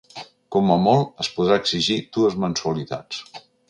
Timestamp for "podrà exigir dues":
1.37-2.43